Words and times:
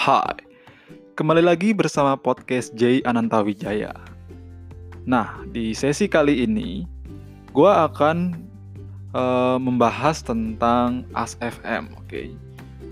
Hai, 0.00 0.32
kembali 1.12 1.44
lagi 1.44 1.76
bersama 1.76 2.16
podcast 2.16 2.72
J 2.72 3.04
Ananta 3.04 3.44
Wijaya. 3.44 3.92
Nah, 5.04 5.44
di 5.52 5.76
sesi 5.76 6.08
kali 6.08 6.40
ini, 6.40 6.88
gue 7.52 7.68
akan 7.68 8.32
uh, 9.12 9.60
membahas 9.60 10.24
tentang 10.24 11.04
ASFM, 11.12 11.92
oke? 12.00 12.08
Okay? 12.08 12.32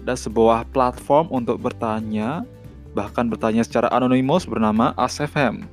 Ada 0.04 0.28
sebuah 0.28 0.68
platform 0.68 1.32
untuk 1.32 1.64
bertanya, 1.64 2.44
bahkan 2.92 3.32
bertanya 3.32 3.64
secara 3.64 3.88
anonimus 3.88 4.44
bernama 4.44 4.92
ASFM. 5.00 5.64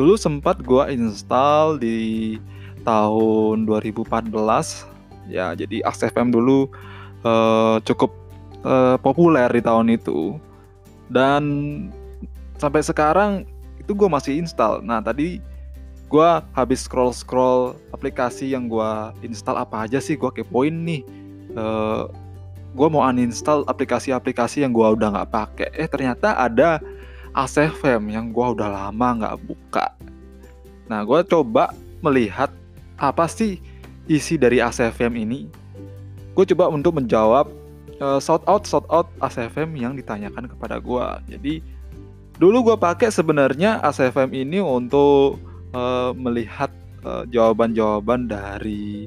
Dulu 0.00 0.16
sempat 0.16 0.64
gue 0.64 0.88
install 0.88 1.76
di 1.76 2.40
tahun 2.88 3.68
2014, 3.68 4.08
ya 5.28 5.52
jadi 5.52 5.84
ASFM 5.84 6.32
dulu 6.32 6.72
uh, 7.28 7.76
cukup 7.84 8.19
uh, 8.64 8.96
populer 9.00 9.48
di 9.52 9.62
tahun 9.62 9.92
itu. 9.92 10.36
Dan 11.10 11.42
sampai 12.60 12.84
sekarang 12.84 13.48
itu 13.80 13.92
gue 13.96 14.08
masih 14.08 14.38
install. 14.38 14.84
Nah 14.84 15.02
tadi 15.02 15.42
gue 16.10 16.30
habis 16.54 16.84
scroll 16.84 17.14
scroll 17.14 17.78
aplikasi 17.94 18.50
yang 18.50 18.66
gue 18.70 18.90
install 19.24 19.58
apa 19.58 19.88
aja 19.88 19.98
sih? 19.98 20.14
Gue 20.14 20.30
kepoin 20.30 20.72
nih. 20.72 21.02
Uh, 21.50 21.58
eh, 21.58 22.04
gue 22.70 22.86
mau 22.86 23.02
uninstall 23.02 23.66
aplikasi-aplikasi 23.66 24.62
yang 24.62 24.70
gue 24.70 24.86
udah 24.86 25.08
nggak 25.10 25.30
pakai. 25.34 25.68
Eh 25.74 25.90
ternyata 25.90 26.38
ada 26.38 26.78
ACFM 27.34 28.10
yang 28.10 28.30
gue 28.30 28.46
udah 28.54 28.68
lama 28.70 29.08
nggak 29.18 29.36
buka. 29.42 29.86
Nah 30.86 31.02
gue 31.02 31.20
coba 31.26 31.74
melihat 32.02 32.50
apa 32.98 33.26
sih 33.26 33.58
isi 34.06 34.38
dari 34.38 34.62
ACFM 34.62 35.14
ini. 35.18 35.50
Gue 36.34 36.46
coba 36.54 36.70
untuk 36.70 36.98
menjawab 37.02 37.59
uh, 38.00 38.18
shout 38.18 38.42
out 38.48 38.64
shout 38.66 38.88
out 38.88 39.12
ACFM 39.20 39.76
yang 39.76 39.94
ditanyakan 39.94 40.48
kepada 40.48 40.80
gue. 40.80 41.06
Jadi 41.36 41.54
dulu 42.40 42.72
gue 42.72 42.76
pakai 42.80 43.12
sebenarnya 43.12 43.78
ACFM 43.84 44.32
ini 44.32 44.58
untuk 44.58 45.38
uh, 45.76 46.16
melihat 46.16 46.72
uh, 47.04 47.28
jawaban-jawaban 47.28 48.26
dari 48.26 49.06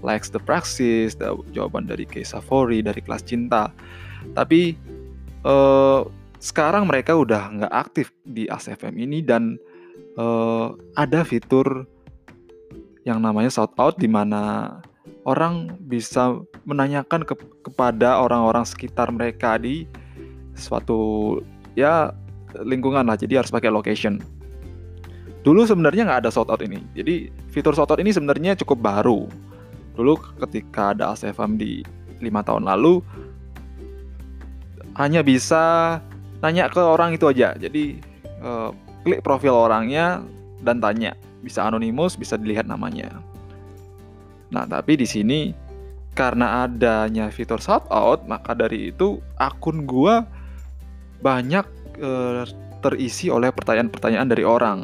Lex 0.00 0.30
the 0.30 0.38
Praxis, 0.38 1.18
jawaban 1.50 1.90
dari 1.90 2.06
Case 2.06 2.30
Safori, 2.30 2.80
dari 2.86 3.02
kelas 3.02 3.26
cinta. 3.26 3.74
Tapi 4.38 4.78
uh, 5.42 6.06
sekarang 6.38 6.86
mereka 6.86 7.18
udah 7.18 7.50
nggak 7.50 7.74
aktif 7.74 8.14
di 8.22 8.46
ACFM 8.46 8.94
ini 8.94 9.26
dan 9.26 9.58
uh, 10.14 10.70
ada 10.94 11.26
fitur 11.26 11.82
yang 13.02 13.18
namanya 13.18 13.50
shout 13.50 13.74
out 13.74 13.98
di 13.98 14.06
mana 14.06 14.70
orang 15.28 15.76
bisa 15.84 16.40
menanyakan 16.64 17.20
ke, 17.28 17.36
kepada 17.68 18.16
orang-orang 18.16 18.64
sekitar 18.64 19.12
mereka 19.12 19.60
di 19.60 19.84
suatu 20.56 21.38
ya 21.76 22.16
lingkungan 22.64 23.04
lah. 23.04 23.20
Jadi 23.20 23.36
harus 23.36 23.52
pakai 23.52 23.68
location. 23.68 24.16
Dulu 25.44 25.68
sebenarnya 25.68 26.08
nggak 26.08 26.20
ada 26.24 26.30
shout 26.32 26.48
out 26.48 26.64
ini. 26.64 26.80
Jadi 26.96 27.28
fitur 27.52 27.76
shout 27.76 27.92
out 27.92 28.00
ini 28.00 28.08
sebenarnya 28.08 28.56
cukup 28.56 28.80
baru. 28.80 29.28
Dulu 30.00 30.16
ketika 30.48 30.96
ada 30.96 31.12
ACFM 31.12 31.60
di 31.60 31.84
lima 32.24 32.40
tahun 32.42 32.66
lalu 32.66 33.04
hanya 34.98 35.22
bisa 35.22 35.98
nanya 36.40 36.72
ke 36.72 36.80
orang 36.80 37.14
itu 37.14 37.28
aja. 37.28 37.52
Jadi 37.54 38.00
uh, 38.40 38.72
klik 39.04 39.20
profil 39.20 39.52
orangnya 39.52 40.24
dan 40.64 40.80
tanya. 40.80 41.12
Bisa 41.44 41.62
anonimus 41.68 42.18
bisa 42.18 42.34
dilihat 42.34 42.66
namanya 42.66 43.22
Nah, 44.48 44.64
tapi 44.64 44.96
di 44.96 45.04
sini 45.04 45.52
karena 46.16 46.66
adanya 46.66 47.30
fitur 47.30 47.60
shout 47.62 47.86
out, 47.92 48.26
maka 48.26 48.56
dari 48.56 48.90
itu 48.90 49.22
akun 49.38 49.86
gua 49.86 50.26
banyak 51.22 51.66
e, 51.98 52.10
terisi 52.82 53.30
oleh 53.30 53.50
pertanyaan-pertanyaan 53.50 54.28
dari 54.30 54.44
orang. 54.46 54.78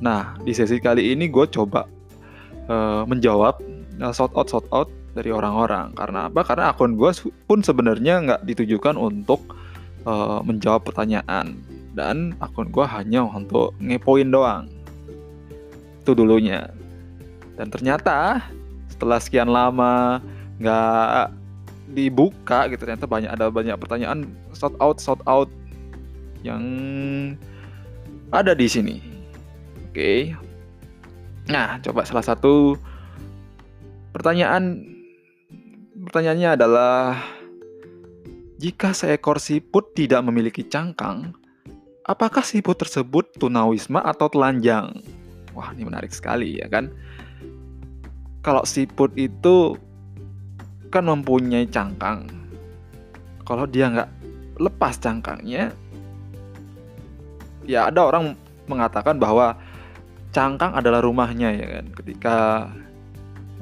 Nah, 0.00 0.36
di 0.42 0.52
sesi 0.52 0.80
kali 0.80 1.12
ini 1.12 1.28
gue 1.28 1.46
coba 1.48 1.88
e, 2.68 2.76
menjawab 3.08 3.60
e, 4.00 4.06
shout 4.12 4.32
out 4.36 4.48
shout 4.48 4.66
out 4.72 4.88
dari 5.16 5.30
orang-orang. 5.30 5.92
Karena 5.96 6.28
apa? 6.28 6.40
Karena 6.42 6.72
akun 6.72 6.96
gue 6.98 7.10
pun 7.48 7.60
sebenarnya 7.64 8.20
nggak 8.24 8.42
ditujukan 8.44 8.96
untuk 8.96 9.40
e, 10.04 10.12
menjawab 10.44 10.84
pertanyaan 10.84 11.56
dan 11.94 12.34
akun 12.42 12.68
gue 12.68 12.84
hanya 12.84 13.24
untuk 13.24 13.72
ngepoin 13.78 14.28
doang. 14.28 14.68
Itu 16.04 16.12
dulunya. 16.12 16.68
Dan 17.54 17.70
ternyata 17.70 18.42
setelah 18.90 19.18
sekian 19.18 19.50
lama 19.50 20.22
nggak 20.58 21.34
dibuka 21.94 22.66
gitu 22.70 22.86
ternyata 22.86 23.06
banyak 23.06 23.30
ada 23.30 23.50
banyak 23.50 23.76
pertanyaan 23.78 24.26
shout 24.56 24.74
out 24.82 24.98
shout 24.98 25.20
out 25.28 25.50
yang 26.42 26.62
ada 28.34 28.52
di 28.52 28.66
sini. 28.66 28.98
Oke. 29.90 30.34
Nah, 31.48 31.78
coba 31.80 32.02
salah 32.02 32.24
satu 32.24 32.74
pertanyaan 34.10 34.82
pertanyaannya 36.08 36.48
adalah 36.58 37.18
jika 38.58 38.96
seekor 38.96 39.38
siput 39.42 39.92
tidak 39.92 40.24
memiliki 40.24 40.64
cangkang, 40.64 41.36
apakah 42.06 42.40
siput 42.40 42.80
tersebut 42.80 43.36
tunawisma 43.36 44.00
atau 44.02 44.30
telanjang? 44.30 45.04
Wah, 45.52 45.70
ini 45.76 45.86
menarik 45.86 46.10
sekali 46.10 46.58
ya 46.58 46.66
kan? 46.66 46.90
Kalau 48.44 48.60
siput 48.68 49.08
itu 49.16 49.80
kan 50.92 51.08
mempunyai 51.08 51.64
cangkang. 51.64 52.28
Kalau 53.48 53.64
dia 53.64 53.88
nggak 53.88 54.10
lepas 54.60 55.00
cangkangnya, 55.00 55.72
ya 57.64 57.88
ada 57.88 58.12
orang 58.12 58.36
mengatakan 58.68 59.16
bahwa 59.16 59.56
cangkang 60.30 60.76
adalah 60.76 61.00
rumahnya 61.00 61.56
ya 61.56 61.66
kan. 61.80 61.84
Ketika 61.96 62.36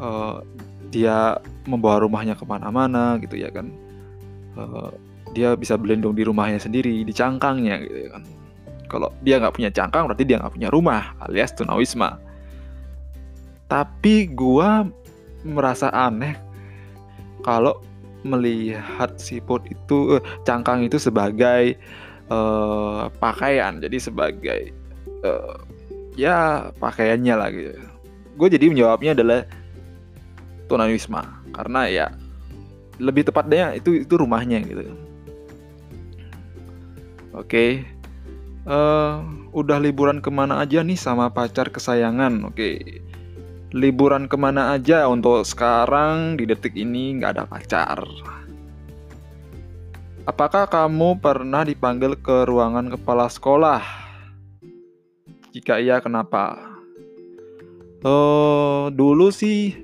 uh, 0.03 0.42
dia 0.91 1.38
membawa 1.65 2.03
rumahnya 2.03 2.34
ke 2.34 2.42
mana-mana 2.42 3.16
gitu 3.22 3.38
ya 3.38 3.54
kan, 3.54 3.71
uh, 4.59 4.91
dia 5.32 5.54
bisa 5.54 5.78
berlindung 5.78 6.19
di 6.19 6.26
rumahnya 6.26 6.59
sendiri, 6.59 7.06
di 7.06 7.15
cangkangnya 7.15 7.78
gitu 7.87 7.97
ya 7.97 8.09
kan. 8.19 8.22
Kalau 8.91 9.09
dia 9.22 9.38
nggak 9.38 9.54
punya 9.56 9.71
cangkang 9.71 10.10
berarti 10.10 10.26
dia 10.26 10.42
nggak 10.42 10.53
punya 10.59 10.69
rumah 10.69 11.16
alias 11.22 11.54
tunawisma 11.54 12.31
tapi 13.72 14.28
gua 14.28 14.84
merasa 15.49 15.88
aneh 15.97 16.37
kalau 17.41 17.81
melihat 18.21 19.16
siput 19.16 19.65
itu 19.65 20.21
eh, 20.21 20.22
cangkang 20.44 20.84
itu 20.84 21.00
sebagai 21.00 21.81
eh, 22.28 23.03
pakaian. 23.16 23.81
Jadi 23.81 23.97
sebagai 23.97 24.60
eh, 25.25 25.56
ya 26.21 26.69
pakaiannya 26.77 27.34
lah 27.34 27.49
gitu. 27.49 27.81
Gue 28.37 28.49
jadi 28.53 28.69
menjawabnya 28.69 29.16
adalah 29.16 29.41
tunawisma. 30.69 31.25
Karena 31.56 31.89
ya 31.89 32.06
lebih 33.00 33.25
tepatnya 33.25 33.72
itu 33.72 34.04
itu 34.04 34.15
rumahnya 34.21 34.60
gitu. 34.69 34.84
Oke. 37.33 37.49
Okay. 37.49 37.71
uh, 38.69 38.77
eh, 38.77 39.12
udah 39.56 39.81
liburan 39.81 40.21
ke 40.21 40.28
mana 40.28 40.60
aja 40.60 40.84
nih 40.84 41.00
sama 41.00 41.33
pacar 41.33 41.72
kesayangan? 41.72 42.44
Oke. 42.44 42.53
okay 42.53 43.11
liburan 43.72 44.28
ke 44.28 44.37
mana 44.37 44.77
aja 44.77 45.09
untuk 45.09 45.49
sekarang 45.49 46.37
di 46.37 46.44
detik 46.44 46.77
ini 46.77 47.16
nggak 47.16 47.33
ada 47.41 47.44
pacar. 47.49 48.05
Apakah 50.22 50.71
kamu 50.71 51.19
pernah 51.19 51.66
dipanggil 51.66 52.15
ke 52.21 52.47
ruangan 52.47 52.94
kepala 52.94 53.27
sekolah? 53.27 53.83
Jika 55.50 55.83
iya, 55.83 55.99
kenapa? 55.99 56.55
Oh, 58.06 58.87
dulu 58.93 59.34
sih 59.34 59.75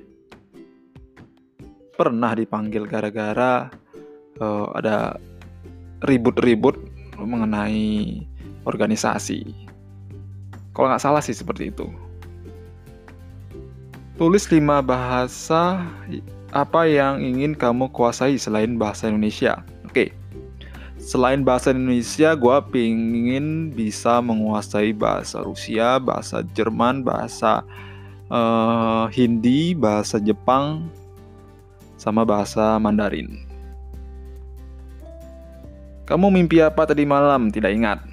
pernah 1.99 2.31
dipanggil 2.31 2.87
gara-gara 2.87 3.67
uh, 4.39 4.67
ada 4.71 5.19
ribut-ribut 6.07 6.79
mengenai 7.19 8.23
organisasi. 8.63 9.43
Kalau 10.71 10.87
nggak 10.87 11.03
salah 11.03 11.19
sih 11.19 11.35
seperti 11.35 11.75
itu. 11.75 12.08
Tulis 14.19 14.51
lima 14.51 14.83
bahasa 14.83 15.79
apa 16.51 16.83
yang 16.83 17.23
ingin 17.23 17.55
kamu 17.55 17.87
kuasai 17.87 18.35
selain 18.35 18.75
bahasa 18.75 19.07
Indonesia. 19.07 19.63
Oke. 19.87 20.11
Selain 20.99 21.39
bahasa 21.39 21.71
Indonesia, 21.71 22.35
gue 22.35 22.57
pingin 22.67 23.71
bisa 23.71 24.19
menguasai 24.19 24.91
bahasa 24.91 25.39
Rusia, 25.39 26.03
bahasa 26.03 26.43
Jerman, 26.51 26.99
bahasa 27.07 27.63
uh, 28.27 29.07
Hindi, 29.07 29.71
bahasa 29.71 30.19
Jepang, 30.19 30.91
sama 31.95 32.27
bahasa 32.27 32.75
Mandarin. 32.75 33.39
Kamu 36.11 36.27
mimpi 36.27 36.59
apa 36.59 36.83
tadi 36.83 37.07
malam? 37.07 37.47
Tidak 37.55 37.71
ingat. 37.71 38.03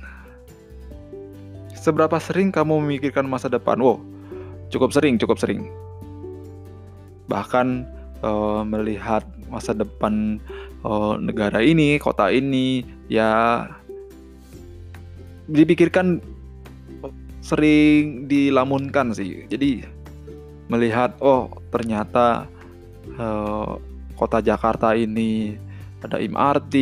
Seberapa 1.74 2.22
sering 2.22 2.54
kamu 2.54 2.78
memikirkan 2.78 3.26
masa 3.26 3.50
depan? 3.50 3.82
Wow, 3.82 3.98
cukup 4.70 4.94
sering, 4.94 5.18
cukup 5.18 5.42
sering 5.42 5.66
bahkan 7.26 7.86
uh, 8.22 8.62
melihat 8.62 9.22
masa 9.50 9.74
depan 9.74 10.38
uh, 10.82 11.18
negara 11.18 11.62
ini, 11.62 11.98
kota 11.98 12.30
ini, 12.30 12.82
ya 13.06 13.66
dipikirkan 15.46 16.18
sering 17.42 18.26
dilamunkan 18.26 19.14
sih. 19.14 19.46
Jadi 19.46 19.86
melihat 20.66 21.14
oh 21.22 21.62
ternyata 21.70 22.50
uh, 23.18 23.78
kota 24.18 24.42
Jakarta 24.42 24.98
ini 24.98 25.54
ada 26.02 26.18
MRT, 26.18 26.74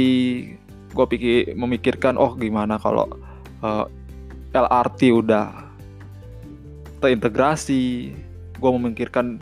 gue 0.93 1.07
pikir 1.13 1.53
memikirkan 1.53 2.17
oh 2.17 2.33
gimana 2.33 2.81
kalau 2.81 3.05
uh, 3.61 3.85
LRT 4.55 5.13
udah 5.13 5.69
terintegrasi, 7.03 8.15
gue 8.57 8.71
memikirkan 8.81 9.37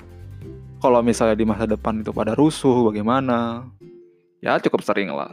kalau 0.83 0.99
misalnya 0.99 1.39
di 1.39 1.47
masa 1.47 1.71
depan 1.71 2.03
itu 2.03 2.11
pada 2.11 2.35
rusuh 2.35 2.91
bagaimana, 2.91 3.71
ya 4.43 4.59
cukup 4.59 4.83
sering 4.83 5.15
lah. 5.15 5.31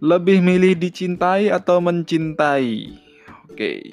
Lebih 0.00 0.40
milih 0.40 0.80
dicintai 0.80 1.52
atau 1.52 1.84
mencintai? 1.84 2.96
Oke. 3.52 3.84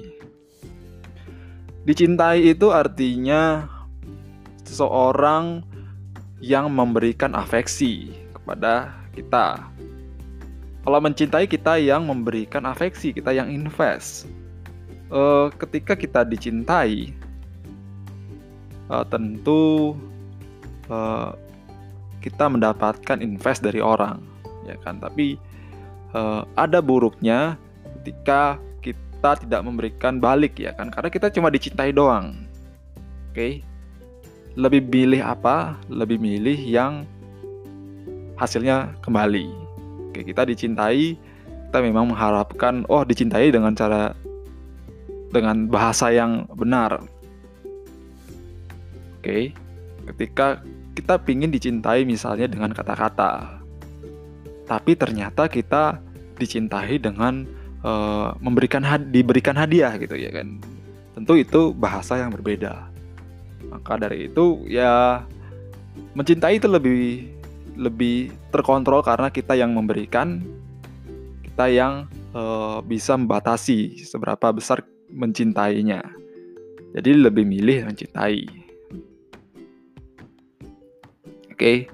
Dicintai 1.83 2.47
itu 2.47 2.71
artinya 2.71 3.67
seseorang 4.63 5.67
yang 6.39 6.71
memberikan 6.71 7.35
afeksi 7.35 8.07
kepada 8.31 8.95
kita. 9.11 9.67
Kalau 10.83 10.99
mencintai 10.99 11.47
kita 11.47 11.79
yang 11.79 12.07
memberikan 12.07 12.63
afeksi, 12.67 13.15
kita 13.15 13.35
yang 13.35 13.47
invest. 13.47 14.27
Uh, 15.07 15.47
ketika 15.55 15.95
kita 15.95 16.27
dicintai, 16.27 17.15
uh, 18.93 19.05
tentu 19.09 19.97
uh, 20.93 21.33
kita 22.21 22.45
mendapatkan 22.45 23.17
invest 23.19 23.65
dari 23.65 23.81
orang, 23.81 24.21
ya 24.69 24.77
kan? 24.85 25.01
Tapi 25.01 25.41
uh, 26.13 26.45
ada 26.55 26.79
buruknya 26.79 27.57
ketika 27.99 28.61
kita 28.79 29.39
tidak 29.43 29.61
memberikan 29.63 30.21
balik 30.21 30.59
ya 30.59 30.71
kan 30.75 30.91
karena 30.93 31.09
kita 31.09 31.31
cuma 31.33 31.47
dicintai 31.47 31.95
doang 31.95 32.35
oke 33.31 33.35
okay? 33.35 33.63
lebih 34.53 34.85
milih 34.85 35.23
apa 35.23 35.79
lebih 35.89 36.21
milih 36.21 36.59
yang 36.59 37.07
hasilnya 38.37 38.93
kembali 39.01 39.49
oke 40.11 40.13
okay, 40.13 40.23
kita 40.27 40.43
dicintai 40.45 41.17
kita 41.71 41.77
memang 41.81 42.13
mengharapkan 42.13 42.85
oh 42.91 43.01
dicintai 43.01 43.49
dengan 43.49 43.73
cara 43.73 44.13
dengan 45.33 45.65
bahasa 45.65 46.13
yang 46.13 46.45
benar 46.53 47.01
okay? 49.23 49.55
ketika 50.11 50.59
kita 50.93 51.15
pingin 51.23 51.49
dicintai 51.49 52.03
misalnya 52.03 52.45
dengan 52.51 52.75
kata-kata 52.75 53.63
tapi 54.67 54.95
ternyata 54.95 55.47
kita 55.51 55.99
dicintai 56.39 56.97
dengan 56.99 57.45
uh, 57.83 58.33
memberikan 58.39 58.81
had 58.81 59.11
diberikan 59.11 59.53
hadiah 59.53 59.95
gitu 59.99 60.15
ya 60.15 60.31
kan. 60.33 60.59
Tentu 61.13 61.37
itu 61.37 61.75
bahasa 61.75 62.17
yang 62.17 62.33
berbeda. 62.33 62.89
Maka 63.69 63.99
dari 64.01 64.31
itu 64.31 64.65
ya 64.65 65.23
mencintai 66.17 66.57
itu 66.57 66.65
lebih 66.65 67.29
lebih 67.77 68.33
terkontrol 68.53 69.01
karena 69.01 69.29
kita 69.29 69.53
yang 69.57 69.73
memberikan 69.73 70.41
kita 71.45 71.69
yang 71.69 72.09
uh, 72.33 72.81
bisa 72.81 73.13
membatasi 73.13 74.01
seberapa 74.01 74.49
besar 74.49 74.81
mencintainya. 75.13 76.01
Jadi 76.93 77.09
lebih 77.17 77.45
milih 77.45 77.89
mencintai 77.89 78.62
oke. 81.53 81.87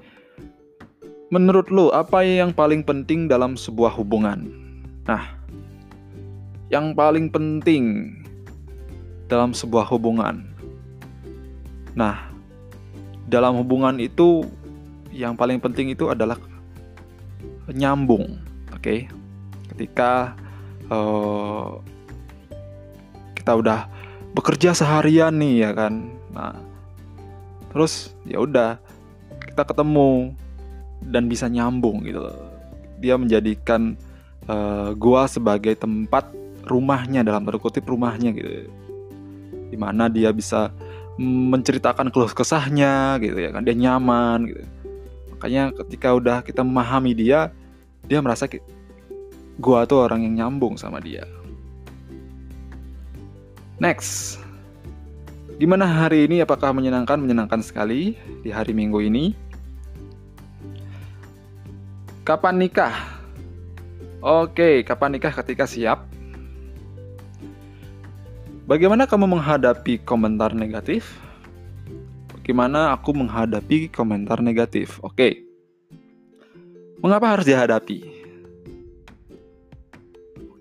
Menurut 1.30 1.70
lo, 1.70 1.94
apa 1.94 2.26
yang 2.26 2.50
paling 2.50 2.82
penting 2.82 3.30
dalam 3.30 3.54
sebuah 3.54 3.94
hubungan? 3.94 4.50
Nah, 5.06 5.38
yang 6.72 6.90
paling 6.96 7.30
penting 7.30 8.14
dalam 9.30 9.54
sebuah 9.54 9.86
hubungan. 9.86 10.42
Nah, 11.94 12.30
dalam 13.30 13.62
hubungan 13.62 14.02
itu 14.02 14.42
yang 15.14 15.38
paling 15.38 15.62
penting 15.62 15.94
itu 15.94 16.10
adalah 16.10 16.34
nyambung, 17.70 18.42
oke? 18.74 18.82
Okay? 18.82 19.06
Ketika 19.70 20.34
uh, 20.90 21.78
kita 23.38 23.54
udah 23.54 23.86
bekerja 24.34 24.74
seharian 24.74 25.38
nih 25.38 25.66
ya 25.66 25.70
kan, 25.74 26.10
nah, 26.34 26.58
terus 27.70 28.14
ya 28.26 28.42
udah 28.42 28.82
kita 29.60 29.76
ketemu 29.76 30.32
dan 31.12 31.28
bisa 31.28 31.44
nyambung 31.52 32.00
gitu 32.08 32.24
loh. 32.24 32.48
Dia 32.96 33.20
menjadikan 33.20 33.92
uh, 34.48 34.96
gua 34.96 35.28
sebagai 35.28 35.76
tempat 35.76 36.32
rumahnya 36.64 37.20
dalam 37.20 37.44
tanda 37.44 37.60
kutip 37.60 37.84
rumahnya 37.84 38.32
gitu. 38.32 38.72
Di 39.68 39.76
mana 39.76 40.08
dia 40.08 40.32
bisa 40.32 40.72
menceritakan 41.20 42.08
keluh 42.08 42.32
kesahnya 42.32 43.20
gitu 43.20 43.36
ya 43.36 43.52
kan 43.52 43.68
dia 43.68 43.76
nyaman 43.76 44.48
gitu. 44.48 44.64
Makanya 45.36 45.76
ketika 45.84 46.16
udah 46.16 46.40
kita 46.40 46.64
memahami 46.64 47.12
dia, 47.12 47.52
dia 48.08 48.24
merasa 48.24 48.48
gua 49.60 49.84
tuh 49.84 50.08
orang 50.08 50.24
yang 50.24 50.40
nyambung 50.40 50.80
sama 50.80 51.04
dia. 51.04 51.28
Next. 53.76 54.40
Gimana 55.60 55.84
hari 55.84 56.24
ini? 56.24 56.40
Apakah 56.40 56.72
menyenangkan? 56.72 57.20
Menyenangkan 57.20 57.60
sekali 57.60 58.16
di 58.40 58.48
hari 58.48 58.72
Minggu 58.72 59.04
ini. 59.04 59.49
Kapan 62.30 62.62
nikah? 62.62 62.94
Oke, 64.22 64.86
kapan 64.86 65.18
nikah 65.18 65.34
ketika 65.42 65.66
siap? 65.66 66.06
Bagaimana 68.70 69.02
kamu 69.02 69.34
menghadapi 69.34 69.98
komentar 70.06 70.54
negatif? 70.54 71.10
Bagaimana 72.30 72.94
aku 72.94 73.18
menghadapi 73.18 73.90
komentar 73.90 74.38
negatif? 74.38 75.02
Oke. 75.02 75.42
Mengapa 77.02 77.34
harus 77.34 77.50
dihadapi? 77.50 77.98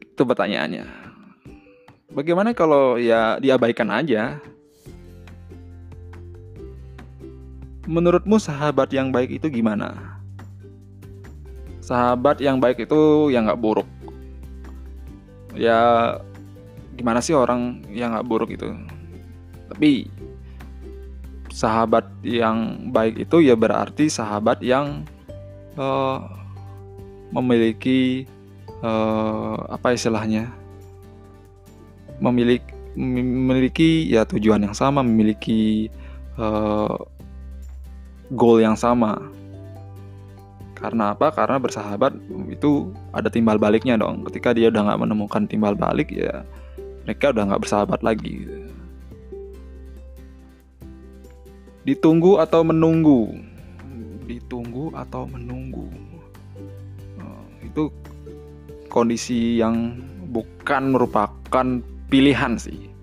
Itu 0.10 0.26
pertanyaannya. 0.26 0.90
Bagaimana 2.10 2.58
kalau 2.58 2.98
ya 2.98 3.38
diabaikan 3.38 3.94
aja? 3.94 4.42
Menurutmu 7.86 8.42
sahabat 8.42 8.90
yang 8.90 9.14
baik 9.14 9.38
itu 9.38 9.54
gimana? 9.54 10.19
Sahabat 11.90 12.38
yang 12.38 12.62
baik 12.62 12.86
itu 12.86 13.34
yang 13.34 13.50
nggak 13.50 13.58
buruk. 13.58 13.90
Ya 15.58 16.14
gimana 16.94 17.18
sih 17.18 17.34
orang 17.34 17.82
yang 17.90 18.14
nggak 18.14 18.30
buruk 18.30 18.54
itu? 18.54 18.70
Tapi 19.74 20.06
sahabat 21.50 22.06
yang 22.22 22.90
baik 22.94 23.26
itu 23.26 23.42
ya 23.42 23.58
berarti 23.58 24.06
sahabat 24.06 24.62
yang 24.62 25.02
uh, 25.82 26.22
memiliki 27.34 28.30
uh, 28.86 29.58
apa 29.74 29.98
istilahnya? 29.98 30.54
Memiliki 32.22 32.78
memiliki 33.00 34.14
ya 34.14 34.30
tujuan 34.30 34.62
yang 34.62 34.78
sama 34.78 35.02
memiliki 35.02 35.90
uh, 36.38 36.94
goal 38.30 38.62
yang 38.62 38.78
sama 38.78 39.18
karena 40.80 41.12
apa? 41.12 41.36
Karena 41.36 41.60
bersahabat 41.60 42.16
itu 42.48 42.96
ada 43.12 43.28
timbal 43.28 43.60
baliknya 43.60 44.00
dong. 44.00 44.24
Ketika 44.32 44.56
dia 44.56 44.72
udah 44.72 44.88
nggak 44.88 45.02
menemukan 45.04 45.44
timbal 45.46 45.76
balik 45.76 46.08
ya 46.10 46.48
mereka 47.10 47.34
udah 47.34 47.44
nggak 47.50 47.64
bersahabat 47.66 48.00
lagi. 48.06 48.46
Ditunggu 51.84 52.38
atau 52.38 52.62
menunggu? 52.62 53.34
Ditunggu 54.30 54.94
atau 54.94 55.26
menunggu? 55.26 55.90
Oh, 57.18 57.44
itu 57.66 57.90
kondisi 58.94 59.58
yang 59.58 59.98
bukan 60.30 60.94
merupakan 60.94 61.82
pilihan 62.14 62.62
sih. 62.62 62.94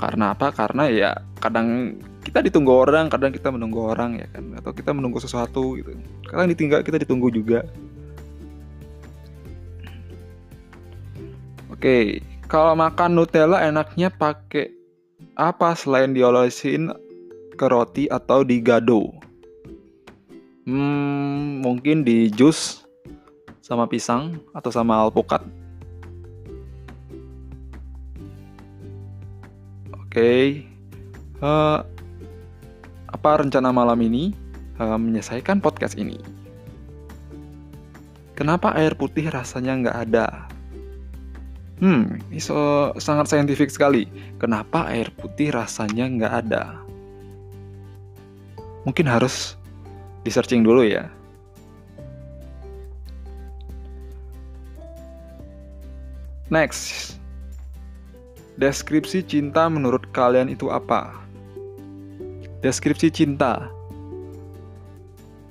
Karena 0.00 0.32
apa? 0.32 0.56
Karena 0.56 0.88
ya 0.88 1.12
kadang 1.40 1.96
kita 2.20 2.44
ditunggu 2.44 2.70
orang 2.70 3.08
kadang 3.08 3.32
kita 3.32 3.48
menunggu 3.48 3.80
orang 3.90 4.20
ya 4.20 4.28
kan? 4.30 4.54
Atau 4.60 4.76
kita 4.76 4.92
menunggu 4.92 5.18
sesuatu 5.18 5.74
gitu. 5.80 5.96
Kadang 6.28 6.52
ditinggal 6.52 6.84
kita 6.84 7.00
ditunggu 7.00 7.32
juga. 7.32 7.64
Oke 11.72 12.20
kalau 12.50 12.74
makan 12.74 13.14
Nutella 13.14 13.62
enaknya 13.62 14.10
pakai 14.10 14.74
apa 15.38 15.70
selain 15.78 16.10
diolesin 16.10 16.90
ke 17.54 17.66
roti 17.70 18.10
atau 18.10 18.42
digado? 18.42 19.14
Hmm, 20.66 21.62
mungkin 21.62 22.02
di 22.02 22.26
jus 22.26 22.82
sama 23.62 23.86
pisang 23.86 24.42
atau 24.50 24.74
sama 24.74 24.98
alpukat. 24.98 25.46
Oke. 29.94 30.10
okay. 30.10 30.69
Uh, 31.40 31.84
apa 33.10 33.30
rencana 33.42 33.74
malam 33.74 33.98
ini 34.00 34.32
uh, 34.80 34.96
menyelesaikan 34.96 35.60
podcast 35.60 35.98
ini. 35.98 36.20
Kenapa 38.38 38.72
air 38.72 38.96
putih 38.96 39.28
rasanya 39.28 39.76
nggak 39.76 39.96
ada? 40.08 40.48
Hmm, 41.80 42.20
ini 42.28 42.40
so, 42.40 42.92
sangat 43.00 43.28
saintifik 43.28 43.68
sekali. 43.72 44.08
Kenapa 44.40 44.88
air 44.88 45.12
putih 45.12 45.52
rasanya 45.52 46.08
nggak 46.08 46.32
ada? 46.44 46.76
Mungkin 48.88 49.04
harus 49.04 49.56
di 50.24 50.32
searching 50.32 50.64
dulu 50.64 50.84
ya. 50.84 51.08
Next, 56.48 57.14
deskripsi 58.56 59.22
cinta 59.22 59.70
menurut 59.70 60.08
kalian 60.10 60.50
itu 60.50 60.68
apa? 60.72 61.14
Deskripsi 62.60 63.08
cinta. 63.08 63.72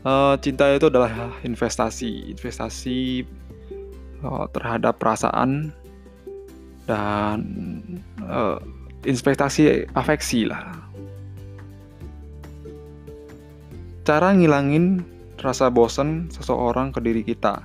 Uh, 0.05 0.39
cinta 0.39 0.69
itu 0.71 0.87
adalah 0.87 1.11
investasi, 1.43 2.31
investasi 2.31 3.27
uh, 4.23 4.47
terhadap 4.55 4.95
perasaan 5.01 5.75
dan 6.87 7.39
uh, 8.23 8.61
investasi 9.03 9.89
afeksi 9.97 10.47
lah. 10.47 10.71
Cara 14.07 14.33
ngilangin 14.33 15.03
rasa 15.41 15.67
bosan 15.67 16.31
seseorang 16.31 16.95
ke 16.95 16.99
diri 17.03 17.21
kita 17.21 17.61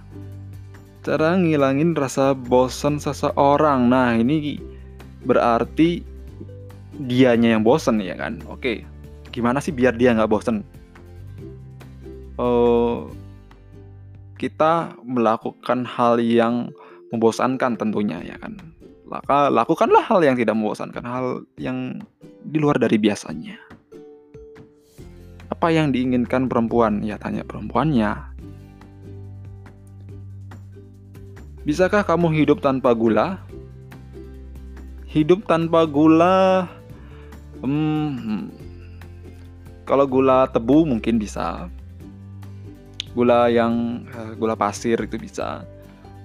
cara 1.04 1.36
ngilangin 1.36 1.92
rasa 1.92 2.32
bosan 2.32 2.96
seseorang. 2.96 3.92
Nah, 3.92 4.16
ini 4.16 4.56
berarti 5.28 6.00
dianya 6.96 7.54
yang 7.54 7.62
bosan 7.62 8.00
ya 8.00 8.16
kan? 8.16 8.40
Oke, 8.48 8.88
gimana 9.34 9.58
sih 9.58 9.74
biar 9.74 9.98
dia 9.98 10.14
nggak 10.14 10.30
bosan? 10.30 10.62
Uh, 12.38 13.10
kita 14.38 14.94
melakukan 15.02 15.82
hal 15.82 16.22
yang 16.22 16.70
membosankan 17.10 17.74
tentunya 17.74 18.22
ya 18.22 18.38
kan. 18.38 18.54
Laka, 19.10 19.50
lakukanlah 19.50 20.06
hal 20.06 20.22
yang 20.22 20.38
tidak 20.38 20.54
membosankan, 20.54 21.02
hal 21.04 21.26
yang 21.58 21.98
di 22.46 22.62
luar 22.62 22.78
dari 22.78 22.96
biasanya. 22.96 23.58
Apa 25.50 25.70
yang 25.74 25.90
diinginkan 25.90 26.46
perempuan? 26.46 27.02
Ya 27.04 27.18
tanya 27.20 27.44
perempuannya. 27.44 28.34
Bisakah 31.64 32.04
kamu 32.04 32.32
hidup 32.32 32.60
tanpa 32.60 32.92
gula? 32.96 33.40
Hidup 35.08 35.46
tanpa 35.46 35.86
gula, 35.86 36.66
hmm, 37.62 38.63
kalau 39.84 40.04
gula 40.08 40.48
tebu 40.48 40.88
mungkin 40.88 41.16
bisa. 41.16 41.68
Gula 43.14 43.46
yang 43.52 44.04
uh, 44.10 44.34
gula 44.34 44.58
pasir 44.58 44.98
itu 44.98 45.16
bisa. 45.16 45.62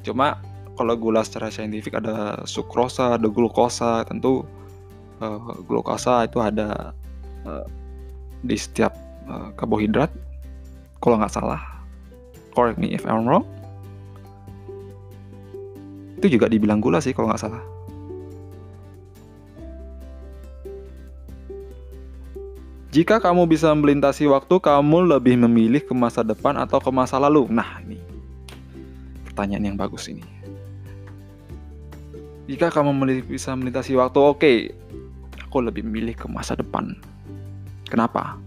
Cuma 0.01 0.41
kalau 0.73 0.95
gula 0.95 1.21
secara 1.21 1.51
saintifik 1.51 1.99
ada 1.99 2.41
sukrosa, 2.47 3.19
ada 3.19 3.27
glukosa, 3.29 4.07
tentu 4.07 4.47
uh, 5.21 5.53
glukosa 5.67 6.25
itu 6.25 6.39
ada 6.41 6.95
uh, 7.45 7.67
di 8.41 8.55
setiap 8.55 8.95
uh, 9.27 9.53
karbohidrat. 9.59 10.09
Kalau 10.99 11.15
nggak 11.19 11.31
salah, 11.31 11.61
correct 12.51 12.81
me 12.81 12.91
if 12.91 13.07
I'm 13.07 13.23
wrong 13.23 13.47
itu 16.19 16.35
juga 16.35 16.51
dibilang 16.51 16.83
gula 16.83 16.99
sih 16.99 17.15
kalau 17.15 17.31
nggak 17.31 17.39
salah. 17.39 17.63
Jika 22.89 23.21
kamu 23.21 23.45
bisa 23.45 23.69
melintasi 23.77 24.25
waktu, 24.25 24.57
kamu 24.57 25.13
lebih 25.13 25.37
memilih 25.45 25.85
ke 25.85 25.93
masa 25.93 26.25
depan 26.25 26.57
atau 26.57 26.81
ke 26.81 26.89
masa 26.89 27.21
lalu? 27.21 27.45
Nah, 27.45 27.77
ini 27.85 28.01
pertanyaan 29.29 29.69
yang 29.69 29.77
bagus 29.77 30.09
ini. 30.09 30.25
Jika 32.49 32.73
kamu 32.73 33.21
bisa 33.29 33.53
melintasi 33.53 33.93
waktu, 33.93 34.17
oke, 34.17 34.41
okay, 34.41 34.73
aku 35.37 35.61
lebih 35.61 35.85
memilih 35.85 36.17
ke 36.17 36.25
masa 36.25 36.57
depan. 36.57 36.97
Kenapa? 37.85 38.41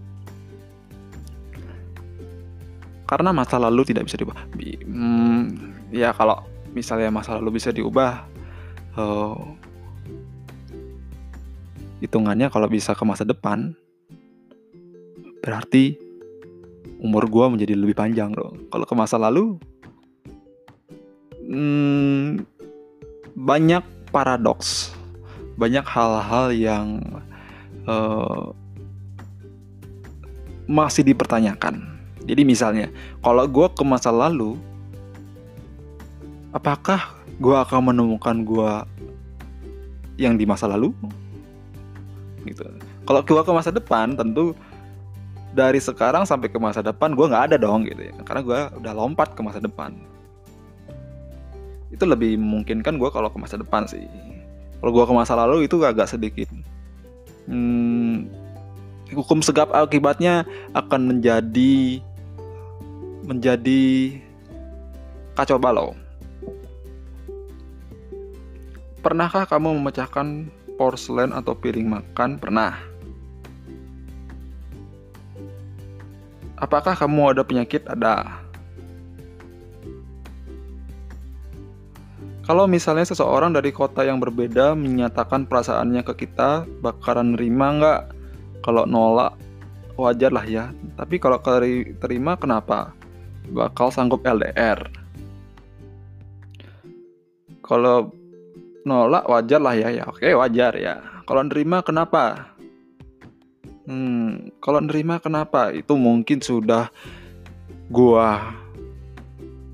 Karena 3.07 3.31
masa 3.31 3.55
lalu 3.55 3.87
tidak 3.87 4.11
bisa 4.11 4.19
diubah. 4.19 4.43
Hmm, 4.83 5.71
ya 5.87 6.11
kalau 6.11 6.43
misalnya 6.75 7.15
masa 7.15 7.39
lalu 7.39 7.63
bisa 7.63 7.71
diubah 7.71 8.27
uh, 8.99 9.39
hitungannya 12.03 12.51
kalau 12.51 12.67
bisa 12.67 12.91
ke 12.91 13.03
masa 13.07 13.23
depan 13.23 13.71
berarti 15.43 15.99
umur 17.03 17.27
gue 17.27 17.45
menjadi 17.51 17.75
lebih 17.75 17.99
panjang 17.99 18.31
loh 18.31 18.55
kalau 18.71 18.87
ke 18.87 18.95
masa 18.95 19.19
lalu 19.19 19.59
hmm, 21.43 22.47
banyak 23.37 23.83
paradoks. 24.09 24.93
Banyak 25.53 25.85
hal-hal 25.85 26.45
yang 26.53 26.87
uh, 27.85 28.53
masih 30.65 31.05
dipertanyakan. 31.05 31.85
Jadi 32.23 32.41
misalnya 32.47 32.87
kalau 33.19 33.43
gue 33.45 33.67
ke 33.75 33.83
masa 33.83 34.09
lalu 34.09 34.55
apakah 36.55 37.19
gue 37.37 37.51
akan 37.53 37.91
menemukan 37.91 38.47
gue 38.47 38.71
yang 40.17 40.39
di 40.39 40.47
masa 40.47 40.71
lalu? 40.71 40.95
Gitu. 42.47 42.63
Kalau 43.03 43.21
gue 43.21 43.41
ke 43.43 43.51
masa 43.51 43.69
depan 43.69 44.15
tentu 44.15 44.55
dari 45.53 45.77
sekarang 45.77 46.25
sampai 46.25 46.49
ke 46.49 46.57
masa 46.57 46.81
depan 46.81 47.13
gue 47.13 47.25
nggak 47.29 47.53
ada 47.53 47.57
dong 47.61 47.85
gitu 47.85 48.09
ya 48.09 48.13
karena 48.25 48.41
gue 48.41 48.59
udah 48.81 48.93
lompat 48.93 49.37
ke 49.37 49.41
masa 49.45 49.61
depan 49.61 49.93
itu 51.93 52.03
lebih 52.03 52.41
mungkin 52.41 52.81
kan 52.81 52.97
gue 52.97 53.09
kalau 53.13 53.29
ke 53.29 53.37
masa 53.37 53.61
depan 53.61 53.85
sih 53.85 54.03
kalau 54.81 54.91
gue 54.91 55.05
ke 55.05 55.13
masa 55.13 55.37
lalu 55.37 55.69
itu 55.69 55.77
agak 55.85 56.09
sedikit 56.09 56.49
hmm, 57.45 58.27
hukum 59.13 59.45
segap 59.45 59.69
akibatnya 59.71 60.43
akan 60.73 61.13
menjadi 61.13 62.01
menjadi 63.23 64.17
kacau 65.37 65.61
balau 65.61 65.93
Pernahkah 69.03 69.43
kamu 69.43 69.83
memecahkan 69.83 70.47
porselen 70.79 71.35
atau 71.35 71.51
piring 71.59 71.91
makan? 71.91 72.39
Pernah. 72.39 72.79
Apakah 76.63 76.95
kamu 76.95 77.35
ada 77.35 77.43
penyakit? 77.43 77.83
Ada. 77.83 78.39
Kalau 82.47 82.71
misalnya 82.71 83.03
seseorang 83.03 83.51
dari 83.51 83.75
kota 83.75 84.07
yang 84.07 84.23
berbeda 84.23 84.71
menyatakan 84.71 85.43
perasaannya 85.43 86.07
ke 86.07 86.23
kita, 86.23 86.63
bakaran 86.79 87.35
nerima 87.35 87.67
nggak? 87.75 88.01
Kalau 88.63 88.87
nolak, 88.87 89.35
wajar 89.99 90.31
lah 90.31 90.47
ya. 90.47 90.71
Tapi 90.95 91.19
kalau 91.19 91.43
terima, 91.99 92.39
kenapa? 92.39 92.95
Bakal 93.51 93.91
sanggup 93.91 94.23
LDR. 94.23 94.87
Kalau 97.63 98.23
nolak 98.83 99.23
wajar 99.31 99.63
lah 99.63 99.75
ya 99.75 99.89
ya 99.89 100.03
oke 100.11 100.27
wajar 100.35 100.75
ya 100.75 100.99
kalau 101.23 101.47
nerima 101.47 101.79
kenapa 101.79 102.51
hmm 103.87 104.59
kalau 104.63 104.79
nerima 104.83 105.19
kenapa? 105.19 105.71
Itu 105.75 105.99
mungkin 105.99 106.39
sudah 106.39 106.91
gua 107.91 108.55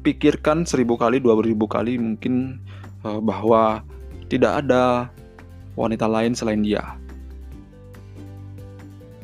pikirkan 0.02 0.64
seribu 0.66 0.96
kali 0.96 1.20
dua 1.22 1.38
ribu 1.38 1.68
kali 1.70 2.00
mungkin 2.00 2.64
uh, 3.06 3.20
bahwa 3.22 3.84
tidak 4.32 4.66
ada 4.66 5.12
wanita 5.78 6.06
lain 6.10 6.34
selain 6.34 6.62
dia. 6.66 6.98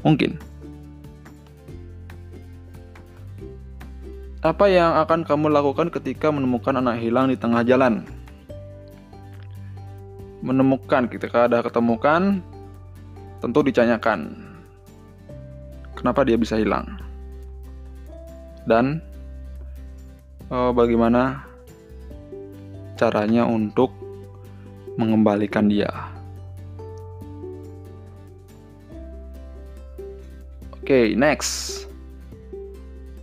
Mungkin. 0.06 0.38
Apa 4.46 4.70
yang 4.70 4.94
akan 5.02 5.26
kamu 5.26 5.50
lakukan 5.50 5.90
ketika 5.90 6.30
menemukan 6.30 6.78
anak 6.78 7.02
hilang 7.02 7.34
di 7.34 7.38
tengah 7.38 7.66
jalan? 7.66 8.06
Menemukan 10.46 11.10
ketika 11.10 11.50
ada 11.50 11.66
ketemukan 11.66 12.46
tentu 13.42 13.66
dicanyakan 13.66 14.45
kenapa 15.96 16.28
dia 16.28 16.36
bisa 16.36 16.60
hilang 16.60 16.86
dan 18.68 19.00
e, 20.52 20.58
bagaimana 20.76 21.46
caranya 22.96 23.44
untuk 23.44 23.92
mengembalikan 24.96 25.68
dia. 25.68 25.92
Oke, 30.72 30.88
okay, 30.88 31.06
next. 31.18 31.84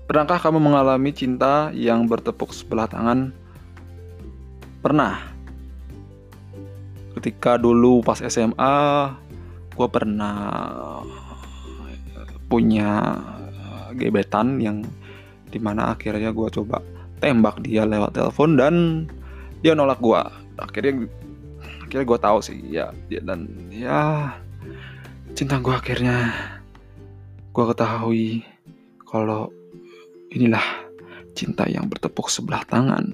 Pernahkah 0.05 0.50
kamu 0.50 0.61
mengalami 0.61 1.09
cinta 1.14 1.73
yang 1.73 2.05
bertepuk 2.05 2.52
sebelah 2.52 2.85
tangan? 2.85 3.33
Pernah 4.85 5.33
ketika 7.17 7.55
dulu 7.55 8.02
pas 8.02 8.19
SMA 8.19 9.14
gue 9.73 9.88
pernah 9.88 10.35
punya 12.52 13.16
gebetan 13.97 14.61
yang 14.61 14.85
di 15.49 15.56
mana 15.56 15.97
akhirnya 15.97 16.37
gue 16.37 16.49
coba 16.52 16.85
tembak 17.25 17.64
dia 17.64 17.88
lewat 17.88 18.12
telepon 18.12 18.61
dan 18.61 18.75
dia 19.64 19.73
nolak 19.73 19.97
gue 20.04 20.21
akhirnya 20.61 21.09
akhirnya 21.88 22.04
gue 22.04 22.18
tahu 22.21 22.38
sih 22.44 22.61
ya 22.68 22.92
dan 23.25 23.49
ya 23.73 24.37
cinta 25.32 25.56
gue 25.64 25.73
akhirnya 25.73 26.28
gue 27.56 27.64
ketahui 27.73 28.44
kalau 29.09 29.49
inilah 30.32 30.64
cinta 31.37 31.68
yang 31.68 31.88
bertepuk 31.88 32.28
sebelah 32.32 32.64
tangan. 32.64 33.12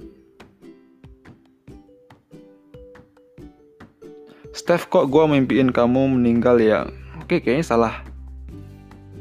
Steph 4.54 4.90
kok 4.90 5.06
gue 5.06 5.24
mimpiin 5.26 5.70
kamu 5.70 6.18
meninggal 6.18 6.58
ya? 6.58 6.86
Oke 7.22 7.38
kayaknya 7.38 7.66
salah 7.66 8.07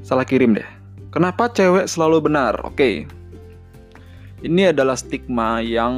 salah 0.08 0.24
kirim 0.24 0.56
deh. 0.56 0.70
Kenapa 1.12 1.52
cewek 1.52 1.84
selalu 1.92 2.32
benar? 2.32 2.56
Oke. 2.64 3.04
Ini 4.40 4.72
adalah 4.72 4.96
stigma 4.96 5.60
yang 5.60 5.94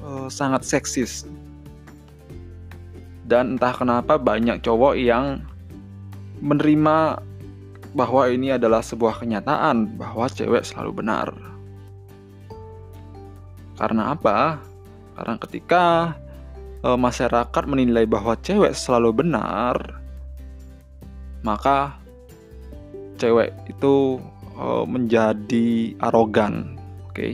uh, 0.00 0.32
sangat 0.32 0.64
seksis. 0.64 1.28
Dan 3.28 3.60
entah 3.60 3.76
kenapa 3.76 4.16
banyak 4.16 4.64
cowok 4.64 4.96
yang 4.96 5.44
menerima 6.40 7.20
bahwa 7.92 8.24
ini 8.32 8.56
adalah 8.56 8.80
sebuah 8.80 9.20
kenyataan 9.20 10.00
bahwa 10.00 10.24
cewek 10.32 10.64
selalu 10.64 11.04
benar. 11.04 11.28
Karena 13.76 14.16
apa? 14.16 14.56
Karena 15.12 15.34
ketika 15.36 16.14
e, 16.80 16.88
masyarakat 16.94 17.64
menilai 17.68 18.08
bahwa 18.08 18.38
cewek 18.38 18.72
selalu 18.72 19.24
benar, 19.24 19.76
maka 21.42 21.98
cewek 23.18 23.50
itu 23.66 24.22
e, 24.54 24.66
menjadi 24.86 25.98
arogan, 26.00 26.78
oke? 27.10 27.18
Okay? 27.18 27.32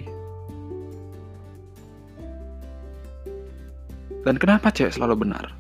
Dan 4.25 4.41
kenapa 4.41 4.73
cewek 4.73 4.97
selalu 4.97 5.29
benar? 5.29 5.53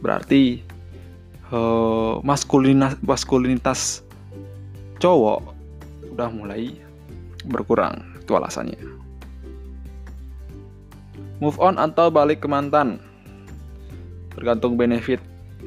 Berarti 0.00 0.72
uh, 1.52 2.18
maskulinitas 2.24 2.98
maskulinitas 3.04 3.80
cowok 4.98 5.52
udah 6.16 6.28
mulai 6.32 6.72
berkurang 7.46 8.00
itu 8.18 8.32
alasannya 8.32 8.78
move 11.42 11.58
on 11.58 11.76
atau 11.76 12.08
balik 12.08 12.42
ke 12.44 12.48
mantan 12.48 13.02
tergantung 14.32 14.78
benefit 14.78 15.18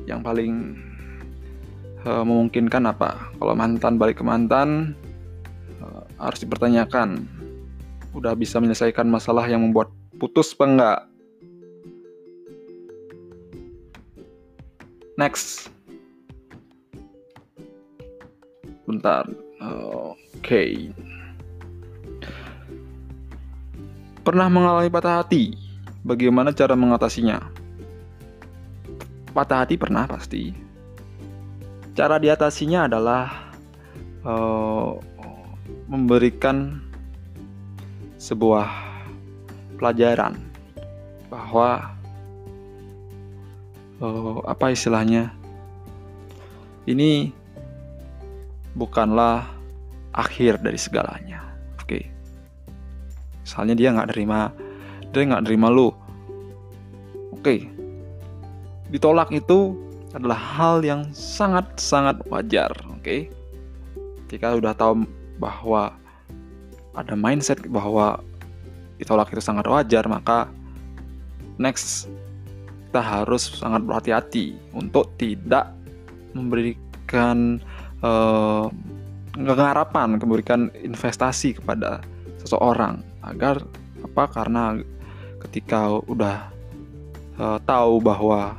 yang 0.07 0.23
paling 0.23 0.79
uh, 2.05 2.23
memungkinkan 2.23 2.85
apa 2.87 3.33
kalau 3.41 3.53
mantan 3.57 3.99
balik 3.99 4.21
ke 4.21 4.25
mantan 4.25 4.95
uh, 5.83 6.05
harus 6.21 6.39
dipertanyakan 6.41 7.25
udah 8.15 8.31
bisa 8.37 8.63
menyelesaikan 8.63 9.09
masalah 9.09 9.43
yang 9.49 9.59
membuat 9.65 9.91
putus 10.15 10.55
apa 10.55 10.65
enggak 10.65 10.99
Next. 15.15 15.71
Bentar. 18.83 19.23
Oke. 19.63 20.19
Okay. 20.43 20.71
Pernah 24.27 24.51
mengalami 24.51 24.91
patah 24.91 25.23
hati? 25.23 25.55
Bagaimana 26.03 26.51
cara 26.51 26.75
mengatasinya? 26.75 27.39
Patah 29.31 29.63
hati 29.63 29.79
pernah 29.79 30.03
pasti. 30.03 30.64
Cara 31.95 32.19
diatasinya 32.19 32.91
adalah 32.91 33.55
uh, 34.27 34.99
memberikan 35.87 36.83
sebuah 38.19 38.67
pelajaran 39.79 40.35
bahwa 41.31 41.95
uh, 44.03 44.43
apa 44.43 44.75
istilahnya 44.75 45.31
ini 46.83 47.31
bukanlah 48.75 49.47
akhir 50.11 50.59
dari 50.59 50.79
segalanya 50.79 51.43
oke 51.79 51.87
okay. 51.87 52.03
misalnya 53.43 53.75
dia 53.75 53.95
nggak 53.95 54.09
nerima 54.15 54.51
dia 55.15 55.21
nggak 55.27 55.43
nerima 55.47 55.67
lu 55.71 55.91
oke 55.91 55.95
okay. 57.39 57.67
ditolak 58.91 59.31
itu 59.31 59.84
adalah 60.15 60.39
hal 60.39 60.79
yang 60.79 61.11
sangat 61.11 61.67
sangat 61.75 62.15
wajar 62.31 62.71
oke 62.87 63.03
okay? 63.03 63.27
jika 64.31 64.55
sudah 64.55 64.71
tahu 64.71 65.03
bahwa 65.37 65.91
ada 66.95 67.13
mindset 67.19 67.59
bahwa 67.67 68.23
ditolak 68.95 69.27
itu 69.35 69.43
sangat 69.43 69.67
wajar 69.67 70.07
maka 70.07 70.47
next 71.59 72.07
kita 72.87 73.03
harus 73.03 73.51
sangat 73.59 73.83
berhati-hati 73.83 74.55
untuk 74.71 75.11
tidak 75.19 75.75
memberikan 76.31 77.59
uh, 77.99 78.71
harapan, 79.35 80.15
memberikan 80.15 80.71
investasi 80.79 81.59
kepada 81.59 81.99
seseorang 82.39 83.03
agar 83.19 83.59
apa 83.99 84.23
karena 84.31 84.79
ketika 85.43 85.99
udah 86.07 86.47
uh, 87.35 87.59
tahu 87.67 87.99
bahwa 87.99 88.55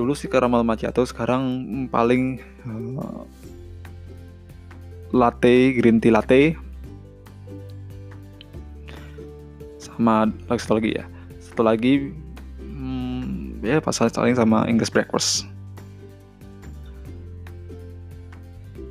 dulu 0.00 0.16
sih 0.16 0.32
caramel 0.32 0.64
macchiato, 0.64 1.04
sekarang 1.04 1.44
paling 1.92 2.40
uh, 2.64 3.28
latte, 5.12 5.76
green 5.76 6.00
tea 6.00 6.08
latte. 6.08 6.56
Sama 9.76 10.32
satu 10.48 10.80
lagi 10.80 10.96
ya. 10.96 11.04
Satu 11.44 11.60
lagi 11.60 12.16
ya 13.60 13.76
pas 13.80 13.92
saling 13.96 14.32
sama 14.32 14.64
English 14.64 14.88
breakfast 14.88 15.44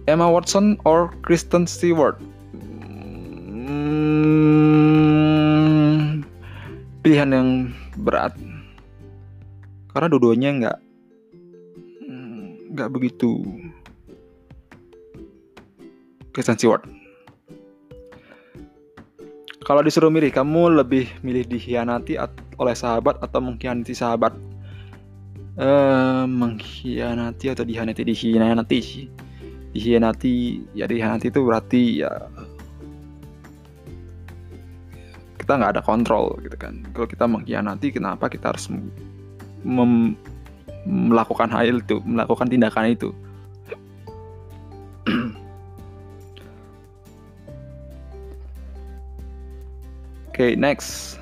Emma 0.06 0.30
Watson 0.30 0.78
or 0.86 1.10
Kristen 1.26 1.66
Stewart 1.66 2.22
hmm, 3.66 3.82
pilihan 7.02 7.34
yang 7.34 7.74
berat 7.98 8.38
karena 9.90 10.08
dua-duanya 10.10 10.50
nggak 10.54 10.78
nggak 12.70 12.90
begitu 12.94 13.42
Kristen 16.30 16.56
Stewart. 16.56 16.86
Kalau 19.66 19.86
disuruh 19.86 20.10
milih 20.10 20.34
kamu 20.34 20.82
lebih 20.82 21.10
milih 21.22 21.46
dihianati 21.46 22.18
oleh 22.58 22.76
sahabat 22.78 23.22
atau 23.22 23.38
mengkhianati 23.44 23.94
sahabat? 23.94 24.34
Uh, 25.60 26.24
mengkhianati 26.24 27.52
atau 27.52 27.68
dihianati 27.68 28.02
dihianati 28.02 28.80
sih. 28.80 29.06
Dihianati 29.76 30.64
ya 30.74 30.90
dihianati 30.90 31.30
itu 31.30 31.42
berarti 31.44 31.82
ya 32.02 32.14
kita 35.38 35.60
nggak 35.60 35.72
ada 35.78 35.84
kontrol 35.84 36.40
gitu 36.42 36.56
kan. 36.58 36.82
Kalau 36.96 37.06
kita 37.10 37.26
mengkhianati 37.30 37.94
kenapa 37.94 38.30
kita 38.32 38.56
harus 38.56 38.72
mem 39.66 40.16
melakukan 40.88 41.52
hal 41.52 41.80
itu 41.80 42.00
melakukan 42.06 42.48
tindakan 42.48 42.96
itu 42.96 43.12
okay, 50.40 50.56
next. 50.56 51.20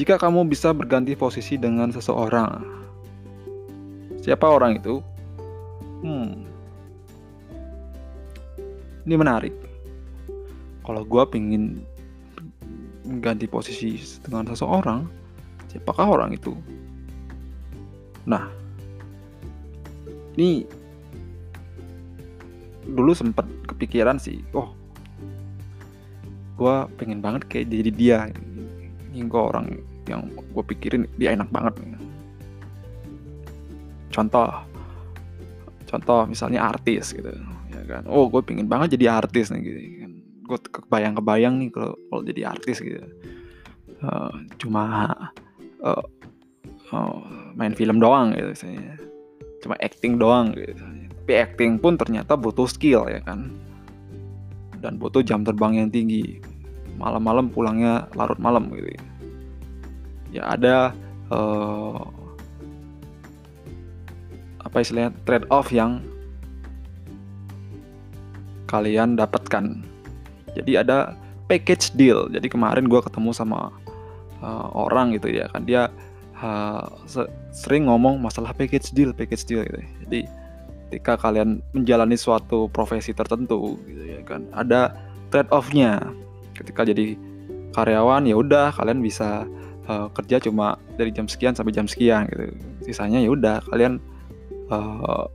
Jika 0.00 0.16
kamu 0.16 0.48
bisa 0.48 0.72
berganti 0.72 1.12
posisi 1.12 1.60
dengan 1.60 1.92
seseorang, 1.92 2.64
siapa 4.24 4.48
orang 4.48 4.80
itu? 4.80 5.04
Hmm, 6.00 6.48
ini 9.04 9.12
menarik. 9.12 9.52
Kalau 10.80 11.04
gue 11.04 11.20
pingin 11.28 11.84
mengganti 13.04 13.44
posisi 13.44 14.00
dengan 14.24 14.48
seseorang, 14.48 15.04
siapakah 15.68 16.16
orang 16.16 16.32
itu? 16.32 16.56
Nah, 18.28 18.48
ini 20.36 20.64
dulu 22.90 23.12
sempat 23.14 23.46
kepikiran 23.70 24.18
sih, 24.18 24.42
oh, 24.52 24.74
gue 26.60 26.74
pengen 27.00 27.24
banget 27.24 27.48
kayak 27.48 27.72
jadi 27.72 27.90
dia. 27.92 28.18
Ini 29.10 29.26
gue 29.26 29.40
orang 29.40 29.66
yang 30.06 30.28
gue 30.34 30.64
pikirin 30.74 31.08
dia 31.16 31.32
enak 31.32 31.48
banget. 31.48 31.74
Contoh 34.10 34.50
contoh 35.90 36.22
misalnya 36.26 36.70
artis 36.70 37.14
gitu 37.14 37.30
ya 37.70 37.82
kan. 37.88 38.02
Oh 38.06 38.30
gue 38.30 38.42
pengen 38.42 38.70
banget 38.70 38.94
jadi 38.98 39.22
artis 39.22 39.50
nih 39.50 39.62
gitu 39.64 39.80
kan. 40.04 40.12
Gue 40.46 40.58
kebayang 40.60 41.14
kebayang 41.18 41.54
nih 41.62 41.70
kalau 41.72 41.94
kalau 42.10 42.22
jadi 42.26 42.42
artis 42.52 42.82
gitu. 42.82 43.00
Uh, 44.00 44.32
cuma 44.56 45.12
uh, 45.84 46.04
uh, 46.94 47.22
main 47.54 47.74
film 47.74 47.98
doang 47.98 48.34
gitu 48.34 48.50
misalnya. 48.52 48.98
Cuma 49.60 49.76
acting 49.80 50.16
doang 50.16 50.56
gitu 50.56 51.00
tapi 51.30 51.46
acting 51.46 51.78
pun 51.78 51.94
ternyata 51.94 52.34
butuh 52.34 52.66
skill 52.66 53.06
ya 53.06 53.22
kan. 53.22 53.54
Dan 54.82 54.98
butuh 54.98 55.22
jam 55.22 55.46
terbang 55.46 55.78
yang 55.78 55.86
tinggi. 55.86 56.42
Malam-malam 56.98 57.54
pulangnya 57.54 58.10
larut 58.18 58.34
malam 58.42 58.66
gitu 58.74 58.90
ya. 58.90 59.02
Ya 60.34 60.42
ada 60.50 60.76
uh, 61.30 62.02
apa 64.58 64.82
istilahnya 64.82 65.14
trade 65.22 65.46
off 65.54 65.70
yang 65.70 66.02
kalian 68.66 69.14
dapatkan. 69.14 69.86
Jadi 70.58 70.82
ada 70.82 71.14
package 71.46 71.94
deal. 71.94 72.26
Jadi 72.26 72.50
kemarin 72.50 72.90
gue 72.90 72.98
ketemu 72.98 73.30
sama 73.30 73.70
uh, 74.42 74.66
orang 74.74 75.14
gitu 75.14 75.30
ya 75.30 75.46
kan. 75.54 75.62
Dia 75.62 75.94
uh, 76.40 76.84
sering 77.52 77.86
ngomong 77.86 78.18
masalah 78.20 78.56
package 78.56 78.92
deal, 78.96 79.12
package 79.14 79.44
deal 79.46 79.62
gitu. 79.64 79.80
Jadi 80.06 80.20
ketika 80.90 81.14
kalian 81.20 81.62
menjalani 81.70 82.18
suatu 82.18 82.66
profesi 82.74 83.14
tertentu 83.14 83.78
gitu 83.86 84.02
ya 84.02 84.20
kan 84.26 84.48
ada 84.50 84.90
trade 85.30 85.50
off-nya. 85.54 86.02
Ketika 86.56 86.84
jadi 86.84 87.14
karyawan 87.72 88.26
ya 88.26 88.34
udah 88.34 88.74
kalian 88.74 88.98
bisa 89.00 89.46
uh, 89.86 90.10
kerja 90.10 90.42
cuma 90.42 90.76
dari 90.98 91.14
jam 91.14 91.30
sekian 91.30 91.54
sampai 91.54 91.74
jam 91.74 91.86
sekian 91.86 92.26
gitu 92.30 92.50
sisanya 92.86 93.22
ya 93.22 93.30
udah 93.30 93.62
kalian 93.70 94.02
uh, 94.70 95.26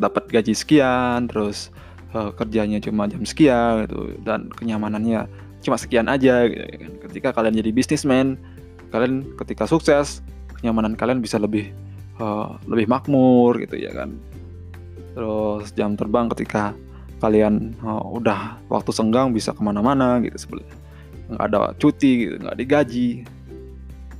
dapat 0.00 0.24
gaji 0.30 0.54
sekian 0.56 1.28
terus 1.28 1.74
uh, 2.14 2.32
kerjanya 2.34 2.78
cuma 2.80 3.10
jam 3.10 3.22
sekian 3.26 3.84
gitu 3.86 4.14
dan 4.22 4.48
kenyamanannya 4.54 5.26
cuma 5.60 5.76
sekian 5.76 6.08
aja 6.08 6.48
gitu 6.48 6.64
ya 6.64 6.76
kan 6.80 6.92
ketika 7.10 7.28
kalian 7.36 7.54
jadi 7.60 7.70
bisnismen 7.74 8.40
kalian 8.90 9.34
ketika 9.38 9.64
sukses 9.70 10.22
kenyamanan 10.58 10.98
kalian 10.98 11.22
bisa 11.22 11.40
lebih 11.40 11.72
uh, 12.20 12.58
lebih 12.66 12.90
makmur 12.90 13.56
gitu 13.62 13.78
ya 13.80 13.94
kan. 13.94 14.14
Terus 15.16 15.74
jam 15.74 15.98
terbang 15.98 16.30
ketika 16.30 16.76
kalian 17.18 17.74
uh, 17.82 18.04
udah 18.14 18.60
waktu 18.68 18.90
senggang 18.92 19.32
bisa 19.32 19.54
ke 19.56 19.62
mana-mana 19.62 20.20
gitu 20.22 20.36
sebenarnya. 20.36 20.76
Nggak 21.30 21.44
ada 21.46 21.58
cuti 21.78 22.12
gitu 22.26 22.36
nggak 22.42 22.58
digaji 22.58 23.10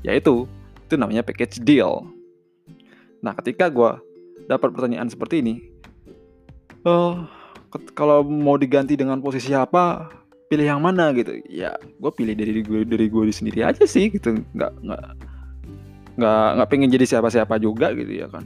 ya 0.01 0.17
itu 0.17 0.49
itu 0.87 0.95
namanya 0.97 1.27
package 1.27 1.61
deal. 1.63 2.07
Nah 3.21 3.37
ketika 3.37 3.69
gue 3.69 3.91
dapat 4.49 4.73
pertanyaan 4.75 5.11
seperti 5.11 5.45
ini 5.45 5.55
oh 6.83 7.29
kalau 7.95 8.27
mau 8.27 8.59
diganti 8.59 8.99
dengan 8.99 9.23
posisi 9.23 9.55
apa 9.55 10.11
pilih 10.51 10.67
yang 10.67 10.83
mana 10.83 11.15
gitu. 11.15 11.39
Ya 11.47 11.79
gue 11.79 12.11
pilih 12.11 12.35
dari 12.35 12.67
gue 12.67 12.83
dari 12.83 13.07
gue 13.07 13.31
sendiri 13.31 13.63
aja 13.63 13.87
sih 13.87 14.11
gitu. 14.11 14.43
Nggak 14.53 14.73
nggak 14.83 15.03
nggak 16.19 16.47
nggak 16.59 16.69
pengen 16.69 16.91
jadi 16.91 17.07
siapa-siapa 17.07 17.63
juga 17.63 17.95
gitu 17.95 18.11
ya 18.11 18.27
kan. 18.27 18.43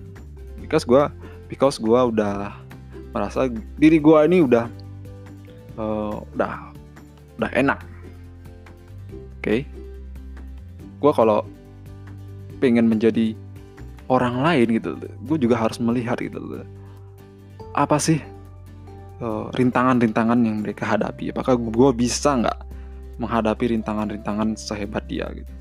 Because 0.61 0.85
gue 0.85 1.09
because 1.49 1.81
gue 1.81 1.97
udah 1.97 2.61
merasa 3.17 3.49
diri 3.81 3.97
gue 3.97 4.19
ini 4.29 4.45
udah 4.45 4.69
uh, 5.81 6.21
udah 6.37 6.53
udah 7.41 7.51
enak. 7.57 7.81
Okay? 9.41 9.65
gue 11.05 11.13
kalau 11.13 11.45
pengen 12.65 12.89
menjadi 12.89 13.37
orang 14.09 14.41
lain 14.41 14.81
gitu 14.81 14.97
gue 15.01 15.37
juga 15.37 15.57
harus 15.61 15.77
melihat 15.77 16.17
gitu. 16.17 16.65
Apa 17.77 18.01
sih 18.01 18.25
eh, 19.25 19.45
rintangan-rintangan 19.57 20.39
yang 20.45 20.61
mereka 20.61 20.85
hadapi. 20.85 21.33
Apakah 21.33 21.57
gue 21.57 21.91
bisa 21.97 22.37
nggak 22.37 22.59
menghadapi 23.17 23.73
rintangan-rintangan 23.73 24.53
sehebat 24.61 25.09
dia 25.09 25.25
gitu? 25.33 25.53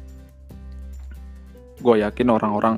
Gue 1.79 2.03
yakin 2.03 2.27
orang-orang 2.27 2.75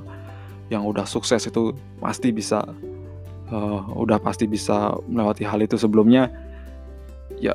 yang 0.70 0.86
udah 0.86 1.06
sukses 1.06 1.46
itu 1.46 1.78
pasti 2.02 2.34
bisa 2.34 2.66
uh, 3.54 3.82
udah 3.94 4.18
pasti 4.18 4.50
bisa 4.50 4.98
melewati 5.06 5.46
hal 5.46 5.62
itu. 5.62 5.78
Sebelumnya 5.78 6.34
ya 7.38 7.54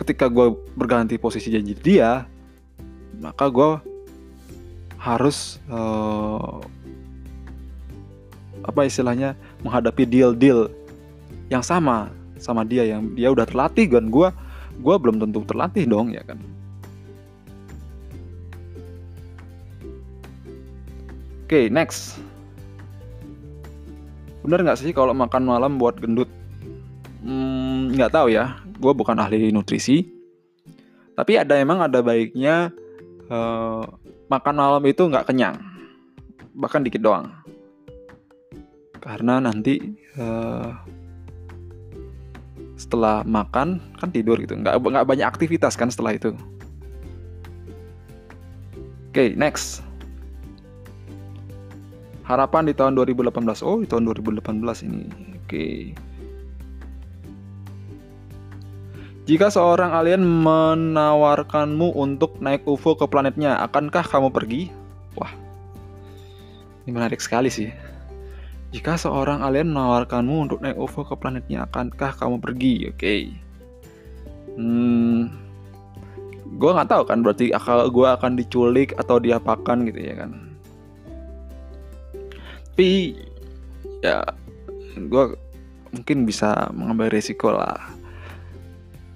ketika 0.00 0.26
gue 0.26 0.56
berganti 0.74 1.20
posisi 1.20 1.52
jadi 1.52 1.74
dia 1.76 2.10
maka 3.20 3.52
gue 3.52 3.70
harus 4.96 5.60
uh, 5.68 6.60
apa 8.64 8.84
istilahnya 8.84 9.36
menghadapi 9.64 10.04
deal-deal 10.04 10.72
yang 11.48 11.64
sama 11.64 12.12
sama 12.40 12.64
dia 12.64 12.88
yang 12.88 13.12
dia 13.14 13.28
udah 13.28 13.44
terlatih 13.44 13.86
dan 13.86 14.08
gue 14.08 14.28
gue 14.80 14.94
belum 14.96 15.20
tentu 15.20 15.44
terlatih 15.44 15.84
dong 15.84 16.10
ya 16.10 16.24
kan? 16.24 16.40
Oke 21.46 21.66
okay, 21.66 21.66
next. 21.66 22.16
Bener 24.40 24.62
nggak 24.64 24.80
sih 24.80 24.94
kalau 24.96 25.12
makan 25.12 25.44
malam 25.44 25.76
buat 25.76 25.98
gendut? 26.00 26.30
Hmm, 27.20 27.92
nggak 27.92 28.10
hmm, 28.10 28.16
tahu 28.16 28.28
ya. 28.32 28.56
Gue 28.80 28.92
bukan 28.96 29.18
ahli 29.20 29.52
nutrisi. 29.52 30.06
Tapi 31.12 31.36
ada 31.36 31.58
emang 31.60 31.84
ada 31.84 32.00
baiknya 32.00 32.72
uh, 33.28 33.84
makan 34.32 34.56
malam 34.56 34.82
itu 34.88 35.04
nggak 35.04 35.28
kenyang, 35.28 35.58
bahkan 36.56 36.80
dikit 36.80 37.02
doang. 37.04 37.28
Karena 39.02 39.42
nanti 39.42 39.76
uh, 40.16 40.70
setelah 42.80 43.20
makan 43.28 43.76
kan 44.00 44.08
tidur 44.08 44.40
gitu, 44.40 44.56
nggak 44.56 44.80
nggak 44.80 45.04
banyak 45.04 45.28
aktivitas 45.28 45.76
kan 45.76 45.92
setelah 45.92 46.16
itu. 46.16 46.32
Oke, 49.12 49.12
okay, 49.12 49.28
next. 49.36 49.84
Harapan 52.24 52.70
di 52.70 52.74
tahun 52.78 52.94
2018. 52.94 53.60
Oh, 53.66 53.82
di 53.82 53.90
tahun 53.90 54.06
2018 54.06 54.86
ini. 54.86 55.02
Oke. 55.10 55.34
Okay. 55.44 55.78
Jika 59.28 59.46
seorang 59.46 59.94
alien 59.94 60.22
menawarkanmu 60.22 61.94
untuk 61.94 62.40
naik 62.42 62.66
UFO 62.66 62.96
ke 62.96 63.06
planetnya, 63.06 63.58
akankah 63.62 64.02
kamu 64.02 64.32
pergi? 64.32 64.70
Wah, 65.14 65.30
ini 66.82 66.90
menarik 66.90 67.22
sekali 67.22 67.46
sih. 67.46 67.89
Jika 68.70 68.94
seorang 68.94 69.42
alien 69.42 69.74
menawarkanmu 69.74 70.36
untuk 70.46 70.58
naik 70.62 70.78
UFO 70.78 71.02
ke 71.02 71.18
planetnya, 71.18 71.66
akankah 71.66 72.14
kamu 72.14 72.38
pergi? 72.38 72.74
Oke. 72.86 72.94
Okay. 72.94 73.22
Hmm, 74.54 75.30
gue 76.54 76.70
nggak 76.70 76.90
tahu 76.90 77.02
kan 77.06 77.22
berarti 77.22 77.50
akal 77.50 77.90
gue 77.90 78.06
akan 78.06 78.38
diculik 78.38 78.94
atau 78.94 79.18
diapakan 79.18 79.90
gitu 79.90 80.00
ya 80.00 80.14
kan. 80.22 80.30
Tapi 82.70 83.18
ya 84.06 84.22
gue 84.96 85.24
mungkin 85.90 86.22
bisa 86.24 86.70
mengambil 86.70 87.10
resiko 87.10 87.50
lah 87.50 87.78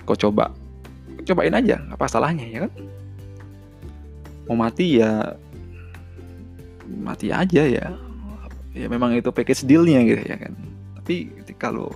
kau 0.05 0.19
coba 0.19 0.53
cobain 1.25 1.57
aja 1.57 1.81
apa 1.89 2.05
salahnya 2.05 2.45
ya 2.45 2.59
kan 2.69 2.73
mau 4.45 4.57
mati 4.61 5.01
ya 5.01 5.33
mati 6.85 7.33
aja 7.33 7.65
ya 7.65 7.87
ya 8.75 8.91
memang 8.91 9.15
itu 9.15 9.31
package 9.31 9.65
dealnya 9.65 10.03
gitu 10.03 10.23
ya 10.27 10.37
kan. 10.37 10.53
Tapi 11.01 11.31
lo 11.73 11.95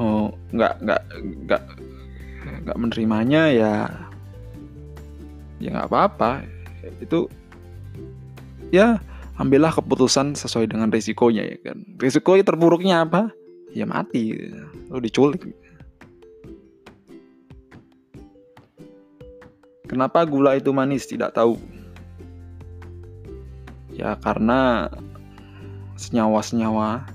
oh, 0.00 0.32
nggak 0.50 0.82
nggak 0.82 1.02
nggak 1.46 1.62
nggak 2.66 2.78
menerimanya 2.80 3.42
ya 3.52 3.74
ya 5.60 5.68
nggak 5.70 5.88
apa-apa. 5.92 6.42
Itu 6.98 7.28
ya 8.72 8.98
ambillah 9.36 9.70
keputusan 9.76 10.34
sesuai 10.34 10.72
dengan 10.72 10.88
risikonya 10.90 11.44
ya 11.44 11.58
kan. 11.60 11.78
Risiko 12.00 12.34
terburuknya 12.40 13.04
apa? 13.04 13.30
Ya 13.70 13.84
mati. 13.84 14.34
Lo 14.88 14.98
diculik. 14.98 15.52
Kenapa 19.84 20.24
gula 20.24 20.56
itu 20.56 20.72
manis? 20.72 21.04
Tidak 21.04 21.36
tahu. 21.36 21.60
Ya 23.94 24.18
karena 24.18 24.90
senyawa-senyawa 26.10 27.08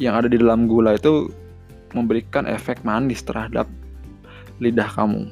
yang 0.00 0.16
ada 0.16 0.28
di 0.28 0.40
dalam 0.40 0.64
gula 0.64 0.96
itu 0.96 1.28
memberikan 1.92 2.48
efek 2.48 2.80
manis 2.82 3.20
terhadap 3.20 3.68
lidah 4.58 4.88
kamu. 4.88 5.28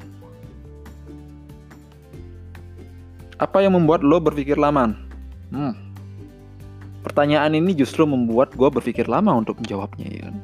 Apa 3.41 3.65
yang 3.65 3.73
membuat 3.73 4.05
lo 4.05 4.21
berpikir 4.21 4.53
lama? 4.53 4.93
Hmm. 5.49 5.73
Pertanyaan 7.01 7.57
ini 7.57 7.73
justru 7.73 8.05
membuat 8.05 8.53
gue 8.53 8.69
berpikir 8.69 9.09
lama 9.09 9.33
untuk 9.33 9.57
menjawabnya 9.57 10.05
ya. 10.05 10.21
Kan? 10.29 10.35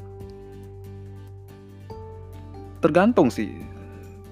Tergantung 2.82 3.30
sih, 3.30 3.54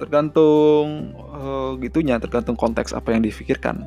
tergantung 0.01 1.13
uh, 1.29 1.77
gitunya, 1.77 2.17
tergantung 2.17 2.57
konteks 2.57 2.97
apa 2.97 3.13
yang 3.13 3.21
difikirkan. 3.21 3.85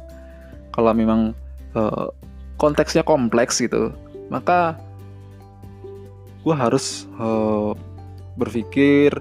Kalau 0.71 0.95
memang 0.95 1.35
uh, 1.75 2.15
konteksnya 2.63 3.03
kompleks 3.03 3.59
gitu, 3.59 3.91
maka 4.29 4.77
gue 6.45 6.55
harus 6.55 7.05
uh, 7.21 7.77
berpikir 8.39 9.13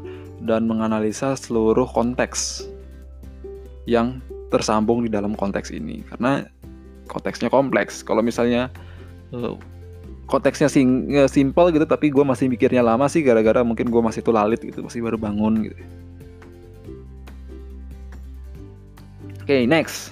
dan 0.45 0.69
menganalisa 0.69 1.33
seluruh 1.33 1.89
konteks 1.89 2.69
yang 3.89 4.21
tersambung 4.53 5.03
di 5.03 5.09
dalam 5.09 5.33
konteks 5.33 5.73
ini. 5.73 6.05
Karena 6.05 6.45
konteksnya 7.09 7.49
kompleks. 7.49 8.05
Kalau 8.05 8.21
misalnya 8.21 8.69
eh, 9.33 9.55
konteksnya 10.29 10.69
sing 10.69 11.09
eh, 11.11 11.27
simple 11.27 11.73
gitu 11.73 11.87
tapi 11.87 12.11
gue 12.13 12.21
masih 12.21 12.51
mikirnya 12.51 12.83
lama 12.83 13.07
sih 13.09 13.23
gara-gara 13.23 13.63
mungkin 13.63 13.89
gue 13.89 14.01
masih 14.03 14.21
lalit 14.29 14.61
gitu 14.61 14.85
masih 14.85 15.01
baru 15.01 15.17
bangun 15.17 15.71
gitu. 15.71 15.81
Oke 19.47 19.55
okay, 19.55 19.61
next. 19.63 20.11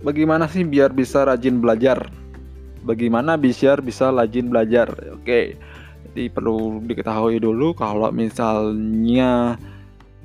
Bagaimana 0.00 0.48
sih 0.48 0.64
biar 0.64 0.94
bisa 0.94 1.28
rajin 1.28 1.60
belajar 1.60 2.08
bagaimana 2.86 3.38
biar 3.38 3.80
bisa 3.82 4.10
rajin 4.10 4.50
belajar 4.50 4.90
oke 4.90 5.22
okay 5.24 5.56
jadi 6.18 6.34
perlu 6.34 6.82
diketahui 6.82 7.38
dulu 7.38 7.76
kalau 7.76 8.10
misalnya 8.10 9.54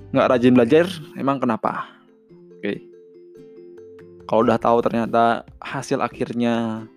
nggak 0.10 0.30
rajin 0.30 0.58
belajar, 0.58 0.86
emang 1.20 1.38
kenapa? 1.38 1.86
Oke. 2.58 2.82
Kalau 4.24 4.42
udah 4.42 4.58
tahu 4.58 4.82
ternyata 4.82 5.46
hasil 5.60 6.00
akhirnya 6.00 6.88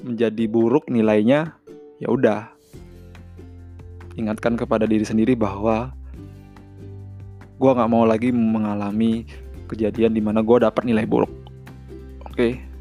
menjadi 0.00 0.44
buruk 0.48 0.86
nilainya, 0.88 1.52
ya 1.98 2.08
udah. 2.08 2.48
Ingatkan 4.14 4.54
kepada 4.54 4.88
diri 4.88 5.02
sendiri 5.02 5.36
bahwa 5.36 5.92
gue 7.60 7.70
nggak 7.76 7.90
mau 7.90 8.08
lagi 8.08 8.30
mengalami 8.30 9.28
kejadian 9.66 10.16
di 10.16 10.24
mana 10.24 10.40
gue 10.40 10.64
dapat 10.64 10.86
nilai 10.88 11.04
buruk. 11.04 11.32
Oke. 12.24 12.72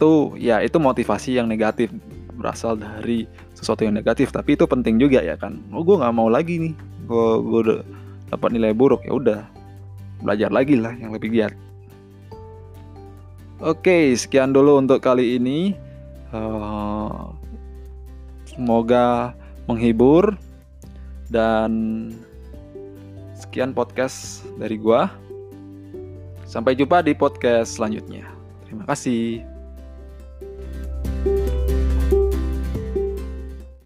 Itu 0.00 0.32
ya 0.40 0.64
itu 0.64 0.80
motivasi 0.80 1.36
yang 1.36 1.44
negatif 1.44 1.92
berasal 2.40 2.80
dari 2.80 3.28
sesuatu 3.52 3.84
yang 3.84 3.92
negatif. 3.92 4.32
Tapi 4.32 4.56
itu 4.56 4.64
penting 4.64 4.96
juga 4.96 5.20
ya 5.20 5.36
kan. 5.36 5.60
Oh 5.76 5.84
gue 5.84 6.00
nggak 6.00 6.16
mau 6.16 6.32
lagi 6.32 6.56
nih. 6.56 6.74
Gue 7.04 7.28
gue 7.44 7.84
dapat 8.32 8.48
nilai 8.56 8.72
buruk 8.72 9.04
ya 9.04 9.12
udah 9.12 9.40
belajar 10.24 10.48
lagi 10.48 10.80
lah 10.80 10.96
yang 10.96 11.12
lebih 11.12 11.36
giat. 11.36 11.52
Oke 13.60 14.16
sekian 14.16 14.56
dulu 14.56 14.80
untuk 14.80 15.04
kali 15.04 15.36
ini. 15.36 15.76
Uh, 16.32 17.28
semoga 18.48 19.36
menghibur 19.68 20.32
dan 21.28 22.08
sekian 23.36 23.76
podcast 23.76 24.46
dari 24.56 24.80
gua. 24.80 25.12
Sampai 26.46 26.72
jumpa 26.72 27.02
di 27.02 27.12
podcast 27.12 27.76
selanjutnya. 27.76 28.26
Terima 28.64 28.86
kasih 28.86 29.49